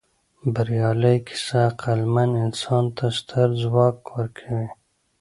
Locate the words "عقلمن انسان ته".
1.71-3.05